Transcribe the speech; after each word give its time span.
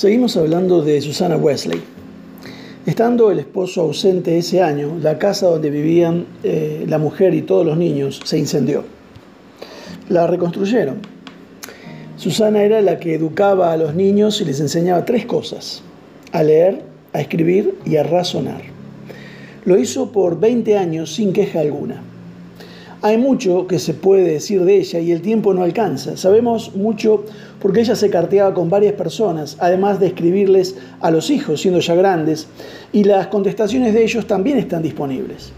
Seguimos 0.00 0.34
hablando 0.38 0.80
de 0.80 0.98
Susana 1.02 1.36
Wesley. 1.36 1.82
Estando 2.86 3.30
el 3.30 3.38
esposo 3.38 3.82
ausente 3.82 4.38
ese 4.38 4.62
año, 4.62 4.96
la 4.98 5.18
casa 5.18 5.46
donde 5.48 5.68
vivían 5.68 6.24
eh, 6.42 6.86
la 6.88 6.96
mujer 6.96 7.34
y 7.34 7.42
todos 7.42 7.66
los 7.66 7.76
niños 7.76 8.18
se 8.24 8.38
incendió. 8.38 8.82
La 10.08 10.26
reconstruyeron. 10.26 11.02
Susana 12.16 12.62
era 12.62 12.80
la 12.80 12.98
que 12.98 13.14
educaba 13.14 13.74
a 13.74 13.76
los 13.76 13.94
niños 13.94 14.40
y 14.40 14.46
les 14.46 14.60
enseñaba 14.60 15.04
tres 15.04 15.26
cosas, 15.26 15.82
a 16.32 16.42
leer, 16.42 16.80
a 17.12 17.20
escribir 17.20 17.76
y 17.84 17.96
a 17.96 18.02
razonar. 18.02 18.62
Lo 19.66 19.78
hizo 19.78 20.12
por 20.12 20.40
20 20.40 20.78
años 20.78 21.14
sin 21.14 21.34
queja 21.34 21.60
alguna. 21.60 22.02
Hay 23.02 23.16
mucho 23.16 23.66
que 23.66 23.78
se 23.78 23.94
puede 23.94 24.24
decir 24.24 24.62
de 24.62 24.76
ella 24.76 25.00
y 25.00 25.10
el 25.10 25.22
tiempo 25.22 25.54
no 25.54 25.62
alcanza. 25.62 26.18
Sabemos 26.18 26.76
mucho 26.76 27.24
porque 27.58 27.80
ella 27.80 27.96
se 27.96 28.10
carteaba 28.10 28.52
con 28.52 28.68
varias 28.68 28.92
personas, 28.92 29.56
además 29.58 30.00
de 30.00 30.08
escribirles 30.08 30.76
a 31.00 31.10
los 31.10 31.30
hijos, 31.30 31.62
siendo 31.62 31.80
ya 31.80 31.94
grandes, 31.94 32.46
y 32.92 33.04
las 33.04 33.28
contestaciones 33.28 33.94
de 33.94 34.04
ellos 34.04 34.26
también 34.26 34.58
están 34.58 34.82
disponibles. 34.82 35.50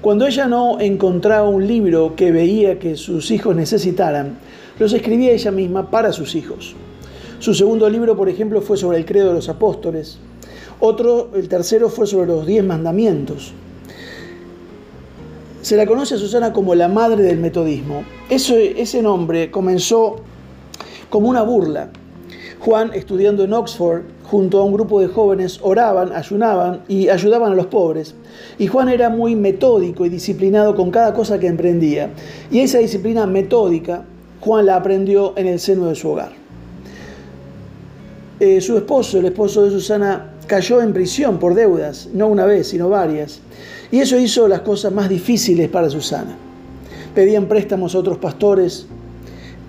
Cuando 0.00 0.26
ella 0.26 0.48
no 0.48 0.80
encontraba 0.80 1.48
un 1.48 1.68
libro 1.68 2.16
que 2.16 2.32
veía 2.32 2.80
que 2.80 2.96
sus 2.96 3.30
hijos 3.30 3.54
necesitaran, 3.54 4.36
los 4.80 4.92
escribía 4.92 5.30
ella 5.30 5.52
misma 5.52 5.88
para 5.88 6.12
sus 6.12 6.34
hijos. 6.34 6.74
Su 7.38 7.54
segundo 7.54 7.88
libro, 7.88 8.16
por 8.16 8.28
ejemplo, 8.28 8.60
fue 8.60 8.76
sobre 8.76 8.98
el 8.98 9.04
credo 9.04 9.28
de 9.28 9.34
los 9.34 9.48
apóstoles. 9.48 10.18
Otro, 10.80 11.30
el 11.36 11.48
tercero, 11.48 11.88
fue 11.90 12.08
sobre 12.08 12.26
los 12.26 12.44
diez 12.44 12.64
mandamientos. 12.64 13.52
Se 15.66 15.76
la 15.76 15.84
conoce 15.84 16.14
a 16.14 16.18
Susana 16.18 16.52
como 16.52 16.76
la 16.76 16.86
madre 16.86 17.24
del 17.24 17.38
metodismo. 17.38 18.04
ese 18.30 19.02
nombre 19.02 19.50
comenzó 19.50 20.14
como 21.10 21.28
una 21.28 21.42
burla. 21.42 21.90
Juan, 22.60 22.92
estudiando 22.94 23.42
en 23.42 23.52
Oxford, 23.52 24.02
junto 24.22 24.60
a 24.60 24.64
un 24.64 24.72
grupo 24.72 25.00
de 25.00 25.08
jóvenes, 25.08 25.58
oraban, 25.60 26.12
ayunaban 26.12 26.82
y 26.86 27.08
ayudaban 27.08 27.50
a 27.50 27.56
los 27.56 27.66
pobres. 27.66 28.14
Y 28.60 28.68
Juan 28.68 28.88
era 28.88 29.10
muy 29.10 29.34
metódico 29.34 30.06
y 30.06 30.08
disciplinado 30.08 30.76
con 30.76 30.92
cada 30.92 31.12
cosa 31.12 31.40
que 31.40 31.48
emprendía. 31.48 32.10
Y 32.48 32.60
esa 32.60 32.78
disciplina 32.78 33.26
metódica, 33.26 34.04
Juan 34.38 34.66
la 34.66 34.76
aprendió 34.76 35.36
en 35.36 35.48
el 35.48 35.58
seno 35.58 35.86
de 35.86 35.96
su 35.96 36.10
hogar. 36.10 36.30
Eh, 38.38 38.60
su 38.60 38.76
esposo, 38.76 39.18
el 39.18 39.24
esposo 39.24 39.64
de 39.64 39.72
Susana, 39.72 40.35
cayó 40.46 40.80
en 40.80 40.92
prisión 40.92 41.38
por 41.38 41.54
deudas, 41.54 42.08
no 42.12 42.28
una 42.28 42.46
vez, 42.46 42.68
sino 42.68 42.88
varias. 42.88 43.40
Y 43.90 44.00
eso 44.00 44.18
hizo 44.18 44.48
las 44.48 44.60
cosas 44.60 44.92
más 44.92 45.08
difíciles 45.08 45.68
para 45.68 45.90
Susana. 45.90 46.36
Pedían 47.14 47.46
préstamos 47.46 47.94
a 47.94 47.98
otros 47.98 48.18
pastores, 48.18 48.86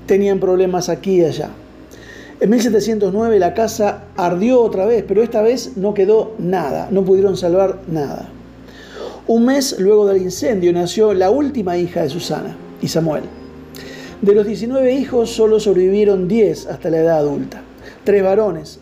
tenían 0.06 0.40
problemas 0.40 0.90
aquí 0.90 1.22
y 1.22 1.26
allá. 1.26 1.50
En 2.40 2.50
1709 2.52 3.40
la 3.40 3.54
casa 3.54 4.04
ardió 4.16 4.62
otra 4.62 4.86
vez, 4.86 5.04
pero 5.08 5.24
esta 5.24 5.42
vez 5.42 5.76
no 5.76 5.94
quedó 5.94 6.36
nada, 6.38 6.88
no 6.92 7.04
pudieron 7.04 7.36
salvar 7.36 7.80
nada. 7.88 8.30
Un 9.26 9.46
mes 9.46 9.80
luego 9.80 10.06
del 10.06 10.22
incendio 10.22 10.72
nació 10.72 11.14
la 11.14 11.32
última 11.32 11.78
hija 11.78 12.04
de 12.04 12.10
Susana 12.10 12.56
y 12.82 12.88
Samuel. 12.88 13.24
De 14.22 14.34
los 14.34 14.46
19 14.46 14.94
hijos 14.94 15.32
solo 15.32 15.60
sobrevivieron 15.60 16.28
10 16.28 16.68
hasta 16.68 16.90
la 16.90 17.00
edad 17.00 17.18
adulta. 17.18 17.62
Tres 18.04 18.24
varones, 18.24 18.80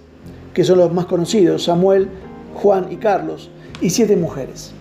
que 0.55 0.63
son 0.63 0.79
los 0.79 0.91
más 0.91 1.05
conocidos, 1.05 1.65
Samuel, 1.65 2.09
Juan 2.55 2.87
y 2.89 2.95
Carlos, 2.95 3.51
y 3.81 3.89
siete 3.89 4.15
mujeres. 4.15 4.71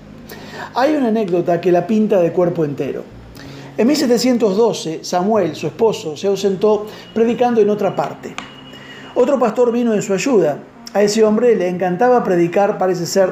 Hay 0.75 0.95
una 0.95 1.09
anécdota 1.09 1.61
que 1.61 1.73
la 1.73 1.87
pinta 1.87 2.21
de 2.21 2.33
cuerpo 2.33 2.65
entero. 2.65 3.03
En 3.77 3.89
1712, 3.89 5.01
Samuel, 5.03 5.57
su 5.57 5.67
esposo, 5.67 6.17
se 6.17 6.29
ausentó 6.29 6.87
predicando 7.12 7.61
en 7.61 7.71
otra 7.71 7.97
parte. 7.97 8.37
Otro 9.17 9.37
pastor 9.39 9.73
vino 9.73 9.93
en 9.93 10.03
su 10.03 10.15
ayuda. 10.15 10.61
A 10.93 11.03
ese 11.03 11.25
hombre 11.25 11.57
le 11.57 11.69
encantaba 11.69 12.23
predicar, 12.23 12.79
parece 12.79 13.05
ser, 13.05 13.31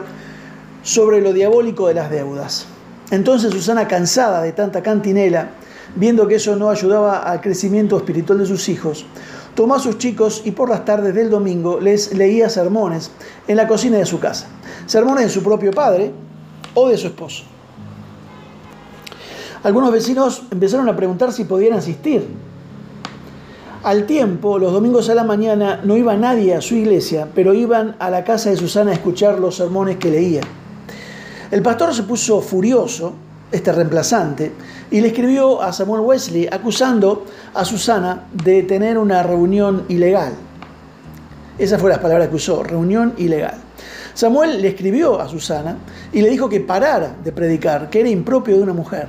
sobre 0.82 1.20
lo 1.20 1.32
diabólico 1.32 1.86
de 1.86 1.94
las 1.94 2.10
deudas. 2.10 2.66
Entonces 3.12 3.52
Susana, 3.52 3.86
cansada 3.86 4.42
de 4.42 4.50
tanta 4.50 4.82
cantinela, 4.82 5.50
viendo 5.94 6.26
que 6.26 6.36
eso 6.36 6.56
no 6.56 6.70
ayudaba 6.70 7.18
al 7.18 7.40
crecimiento 7.40 7.96
espiritual 7.96 8.40
de 8.40 8.46
sus 8.46 8.68
hijos, 8.68 9.06
tomó 9.54 9.74
a 9.74 9.78
sus 9.78 9.98
chicos 9.98 10.42
y 10.44 10.52
por 10.52 10.68
las 10.68 10.84
tardes 10.84 11.14
del 11.14 11.30
domingo 11.30 11.80
les 11.80 12.14
leía 12.14 12.48
sermones 12.48 13.10
en 13.48 13.56
la 13.56 13.68
cocina 13.68 13.98
de 13.98 14.06
su 14.06 14.20
casa. 14.20 14.48
Sermones 14.86 15.24
de 15.24 15.30
su 15.30 15.42
propio 15.42 15.70
padre, 15.72 16.12
o 16.74 16.88
de 16.88 16.96
su 16.96 17.08
esposo. 17.08 17.44
Algunos 19.62 19.92
vecinos 19.92 20.42
empezaron 20.50 20.88
a 20.88 20.96
preguntar 20.96 21.32
si 21.32 21.44
podían 21.44 21.74
asistir. 21.74 22.26
Al 23.84 24.06
tiempo, 24.06 24.58
los 24.58 24.72
domingos 24.72 25.08
a 25.08 25.14
la 25.14 25.24
mañana 25.24 25.80
no 25.84 25.96
iba 25.96 26.16
nadie 26.16 26.54
a 26.54 26.60
su 26.60 26.74
iglesia, 26.74 27.28
pero 27.34 27.52
iban 27.52 27.96
a 27.98 28.10
la 28.10 28.24
casa 28.24 28.50
de 28.50 28.56
Susana 28.56 28.90
a 28.90 28.94
escuchar 28.94 29.38
los 29.38 29.56
sermones 29.56 29.96
que 29.96 30.10
leía. 30.10 30.40
El 31.50 31.62
pastor 31.62 31.94
se 31.94 32.04
puso 32.04 32.40
furioso, 32.40 33.12
este 33.52 33.70
reemplazante, 33.70 34.52
y 34.90 35.00
le 35.00 35.08
escribió 35.08 35.62
a 35.62 35.72
Samuel 35.72 36.00
Wesley 36.00 36.48
acusando 36.50 37.26
a 37.54 37.64
Susana 37.64 38.24
de 38.32 38.62
tener 38.62 38.98
una 38.98 39.22
reunión 39.22 39.84
ilegal. 39.88 40.32
Esa 41.58 41.78
fue 41.78 41.90
la 41.90 42.00
palabra 42.00 42.28
que 42.28 42.36
usó, 42.36 42.62
reunión 42.62 43.14
ilegal. 43.18 43.56
Samuel 44.14 44.60
le 44.60 44.68
escribió 44.68 45.20
a 45.20 45.28
Susana 45.28 45.76
y 46.12 46.20
le 46.20 46.30
dijo 46.30 46.48
que 46.48 46.60
parara 46.60 47.16
de 47.22 47.32
predicar, 47.32 47.88
que 47.88 48.00
era 48.00 48.08
impropio 48.08 48.56
de 48.56 48.62
una 48.62 48.72
mujer. 48.72 49.08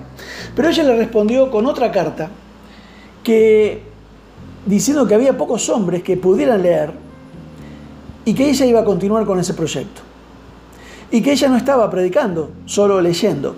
Pero 0.56 0.70
ella 0.70 0.84
le 0.84 0.98
respondió 0.98 1.52
con 1.52 1.66
otra 1.66 1.92
carta 1.92 2.30
que 3.24 3.84
diciendo 4.66 5.08
que 5.08 5.16
había 5.16 5.38
pocos 5.38 5.68
hombres 5.70 6.04
que 6.04 6.16
pudieran 6.18 6.62
leer 6.62 6.92
y 8.26 8.34
que 8.34 8.50
ella 8.50 8.66
iba 8.66 8.80
a 8.80 8.86
continuar 8.86 9.26
con 9.26 9.40
ese 9.40 9.54
proyecto. 9.54 10.02
Y 11.12 11.22
que 11.22 11.34
ella 11.34 11.50
no 11.50 11.58
estaba 11.58 11.90
predicando, 11.90 12.52
solo 12.66 13.02
leyendo. 13.02 13.56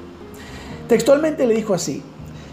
Textualmente 0.88 1.46
le 1.46 1.56
dijo 1.56 1.74
así, 1.74 2.02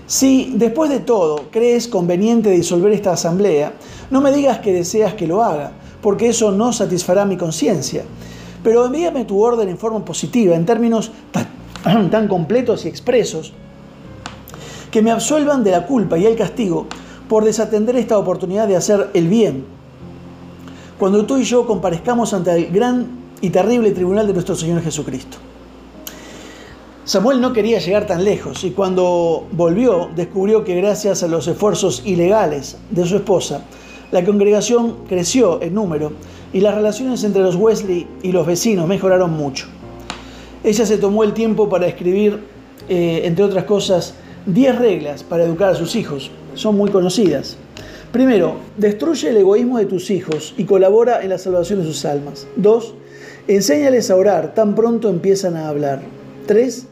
si 0.06 0.53
después 0.56 0.91
de 0.91 1.00
todo 1.00 1.47
crees 1.50 1.88
conveniente 1.88 2.50
disolver 2.50 2.93
esta 2.93 3.12
asamblea, 3.12 3.75
no 4.10 4.20
me 4.20 4.32
digas 4.32 4.59
que 4.59 4.72
deseas 4.72 5.15
que 5.15 5.26
lo 5.26 5.43
haga, 5.43 5.72
porque 6.00 6.28
eso 6.28 6.50
no 6.50 6.72
satisfará 6.72 7.25
mi 7.25 7.37
conciencia 7.37 8.04
pero 8.62 8.87
envíame 8.87 9.25
tu 9.25 9.42
orden 9.42 9.69
en 9.69 9.78
forma 9.78 10.04
positiva, 10.04 10.54
en 10.54 10.65
términos 10.65 11.10
tan, 11.32 12.28
completos 12.28 12.84
y 12.84 12.88
expresos, 12.88 13.53
que 14.91 15.03
me 15.03 15.10
absuelvan 15.10 15.65
de 15.65 15.72
la 15.72 15.87
culpa 15.87 16.19
y 16.19 16.26
el 16.26 16.37
castigo 16.37 16.87
por 17.28 17.44
desatender 17.44 17.97
esta 17.97 18.19
oportunidad 18.19 18.69
de 18.69 18.76
hacer 18.76 19.10
el 19.15 19.28
bien. 19.28 19.65
Cuando 20.98 21.25
tú 21.25 21.38
y 21.38 21.44
yo 21.44 21.66
comparezcamos 21.66 22.32
ante 22.34 22.54
el 22.54 22.71
gran 22.71 23.22
y 23.41 23.50
terrible 23.50 23.91
tribunal 23.91 24.26
de 24.26 24.34
nuestro 24.34 24.54
Señor 24.54 24.82
Jesucristo. 24.82 25.38
Samuel 27.05 27.41
no 27.41 27.53
quería 27.53 27.81
llegar 27.81 28.07
tan 28.07 28.23
lejos 28.23 28.63
y 28.63 28.71
cuando 28.71 29.49
volvió 29.51 30.09
descubrió 30.15 30.63
que 30.63 30.77
gracias 30.77 31.25
a 31.25 31.29
los 31.29 31.49
esfuerzos 31.49 32.03
ilegales 32.05 32.77
de 32.91 33.05
su 33.05 33.17
esposa, 33.17 33.63
la 34.13 34.25
congregación 34.25 34.99
creció 35.09 35.61
en 35.63 35.75
número 35.75 36.13
y 36.53 36.61
las 36.61 36.77
relaciones 36.77 37.25
entre 37.25 37.43
los 37.43 37.57
Wesley 37.57 38.07
y 38.23 38.31
los 38.31 38.47
vecinos 38.47 38.87
mejoraron 38.87 39.33
mucho. 39.33 39.67
Ella 40.63 40.87
se 40.87 40.97
tomó 40.97 41.25
el 41.25 41.33
tiempo 41.33 41.69
para 41.69 41.89
escribir, 41.89 42.39
eh, 42.89 43.23
entre 43.25 43.47
otras 43.47 43.65
cosas, 43.65 44.15
10 44.47 44.79
reglas 44.79 45.25
para 45.25 45.43
educar 45.43 45.71
a 45.71 45.75
sus 45.75 45.97
hijos. 45.97 46.31
Son 46.55 46.77
muy 46.77 46.91
conocidas. 46.91 47.57
Primero, 48.13 48.59
destruye 48.77 49.31
el 49.31 49.39
egoísmo 49.39 49.78
de 49.78 49.87
tus 49.87 50.09
hijos 50.10 50.55
y 50.57 50.65
colabora 50.65 51.21
en 51.22 51.31
la 51.31 51.39
salvación 51.39 51.81
de 51.81 51.87
sus 51.87 52.05
almas. 52.05 52.47
Dos, 52.55 52.95
enséñales 53.48 54.09
a 54.09 54.15
orar 54.15 54.55
tan 54.55 54.77
pronto 54.77 55.09
empiezan 55.09 55.57
a 55.57 55.69
hablar. 55.69 56.03
Tres, 56.47 56.87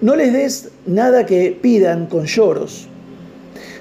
no 0.00 0.16
les 0.16 0.32
des 0.32 0.68
nada 0.86 1.26
que 1.26 1.56
pidan 1.60 2.06
con 2.06 2.26
lloros, 2.26 2.86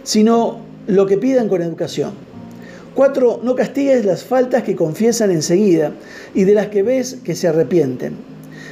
sino 0.03 0.59
lo 0.87 1.05
que 1.05 1.17
pidan 1.17 1.47
con 1.47 1.61
educación. 1.61 2.11
4. 2.95 3.41
No 3.43 3.55
castigues 3.55 4.05
las 4.05 4.23
faltas 4.23 4.63
que 4.63 4.75
confiesan 4.75 5.29
enseguida 5.29 5.91
y 6.33 6.45
de 6.45 6.55
las 6.55 6.67
que 6.67 6.81
ves 6.81 7.19
que 7.23 7.35
se 7.35 7.47
arrepienten. 7.47 8.15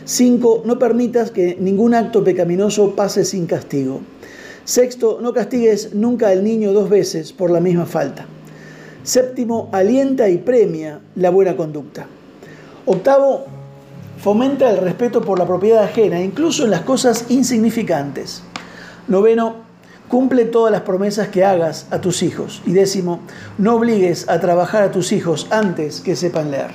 5. 0.05 0.63
No 0.65 0.79
permitas 0.79 1.29
que 1.29 1.55
ningún 1.59 1.93
acto 1.93 2.23
pecaminoso 2.23 2.95
pase 2.95 3.23
sin 3.23 3.45
castigo. 3.45 4.01
Sexto, 4.63 5.19
no 5.21 5.31
castigues 5.31 5.93
nunca 5.93 6.29
al 6.29 6.43
niño 6.43 6.73
dos 6.73 6.89
veces 6.89 7.31
por 7.33 7.51
la 7.51 7.59
misma 7.59 7.85
falta. 7.85 8.25
Séptimo, 9.03 9.69
alienta 9.71 10.27
y 10.29 10.39
premia 10.39 10.99
la 11.15 11.29
buena 11.29 11.55
conducta. 11.55 12.07
Octavo, 12.87 13.45
fomenta 14.25 14.71
el 14.71 14.77
respeto 14.77 15.21
por 15.21 15.37
la 15.37 15.45
propiedad 15.45 15.83
ajena, 15.83 16.19
incluso 16.19 16.65
en 16.65 16.71
las 16.71 16.81
cosas 16.81 17.25
insignificantes. 17.29 18.41
Noveno, 19.07 19.57
Cumple 20.07 20.45
todas 20.45 20.71
las 20.71 20.81
promesas 20.81 21.27
que 21.27 21.43
hagas 21.43 21.87
a 21.91 22.01
tus 22.01 22.23
hijos. 22.23 22.61
Y 22.65 22.73
décimo, 22.73 23.19
no 23.59 23.75
obligues 23.75 24.27
a 24.27 24.39
trabajar 24.39 24.81
a 24.81 24.91
tus 24.91 25.11
hijos 25.11 25.47
antes 25.51 26.01
que 26.01 26.15
sepan 26.15 26.49
leer. 26.49 26.71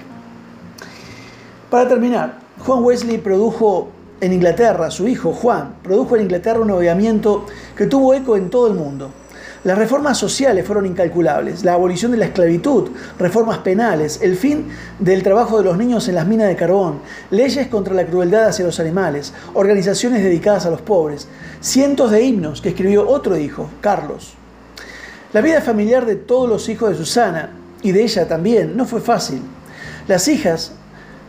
Para 1.71 1.89
terminar, 1.89 2.39
Juan 2.65 2.85
Wesley 2.85 3.19
produjo 3.19 3.89
en 4.21 4.33
Inglaterra, 4.33 4.91
su 4.91 5.09
hijo 5.09 5.33
Juan, 5.33 5.75
produjo 5.83 6.15
en 6.15 6.23
Inglaterra 6.23 6.61
un 6.61 6.69
movimiento 6.69 7.47
que 7.77 7.87
tuvo 7.87 8.15
eco 8.15 8.37
en 8.37 8.51
todo 8.51 8.69
el 8.69 8.75
mundo. 8.75 9.11
Las 9.63 9.77
reformas 9.77 10.17
sociales 10.17 10.65
fueron 10.67 10.87
incalculables, 10.87 11.65
la 11.65 11.75
abolición 11.75 12.13
de 12.13 12.17
la 12.17 12.25
esclavitud, 12.25 12.89
reformas 13.19 13.59
penales, 13.59 14.21
el 14.23 14.37
fin 14.37 14.69
del 14.99 15.23
trabajo 15.23 15.59
de 15.59 15.65
los 15.65 15.77
niños 15.77 16.09
en 16.09 16.15
las 16.15 16.27
minas 16.27 16.49
de 16.49 16.57
carbón, 16.57 17.01
leyes 17.31 17.69
contra 17.69 17.93
la 17.93 18.07
crueldad 18.07 18.47
hacia 18.47 18.65
los 18.65 18.81
animales, 18.81 19.35
organizaciones 19.53 20.23
dedicadas 20.23 20.65
a 20.65 20.71
los 20.71 20.81
pobres, 20.81 21.29
cientos 21.61 22.11
de 22.11 22.23
himnos 22.23 22.63
que 22.63 22.71
escribió 22.71 23.07
otro 23.07 23.37
hijo, 23.37 23.69
Carlos. 23.83 24.33
La 25.35 25.43
vida 25.43 25.61
familiar 25.61 26.07
de 26.07 26.17
todos 26.17 26.49
los 26.49 26.67
hijos 26.71 26.89
de 26.89 26.97
Susana 26.97 27.51
y 27.83 27.93
de 27.93 28.03
ella 28.03 28.27
también 28.27 28.79
no 28.79 28.87
fue 28.87 29.03
fácil. 29.03 29.43
Las 30.09 30.27
hijas 30.29 30.73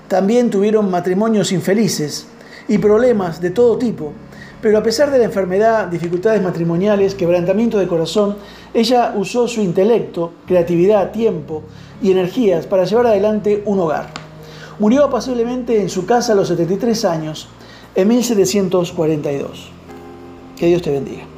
también 0.07 0.49
tuvieron 0.49 0.89
matrimonios 0.89 1.51
infelices 1.51 2.27
y 2.69 2.77
problemas 2.77 3.41
de 3.41 3.49
todo 3.49 3.77
tipo, 3.77 4.13
pero 4.61 4.77
a 4.77 4.83
pesar 4.83 5.09
de 5.11 5.17
la 5.17 5.25
enfermedad, 5.25 5.87
dificultades 5.87 6.41
matrimoniales, 6.41 7.15
quebrantamiento 7.15 7.79
de 7.79 7.87
corazón, 7.87 8.37
ella 8.73 9.13
usó 9.15 9.47
su 9.47 9.61
intelecto, 9.61 10.33
creatividad, 10.45 11.11
tiempo 11.11 11.63
y 12.01 12.11
energías 12.11 12.67
para 12.67 12.85
llevar 12.85 13.07
adelante 13.07 13.63
un 13.65 13.79
hogar. 13.79 14.09
Murió 14.79 15.05
apaciblemente 15.05 15.81
en 15.81 15.89
su 15.89 16.05
casa 16.05 16.33
a 16.33 16.35
los 16.35 16.47
73 16.47 17.05
años, 17.05 17.47
en 17.95 18.07
1742. 18.07 19.69
Que 20.57 20.67
Dios 20.67 20.81
te 20.81 20.91
bendiga. 20.91 21.30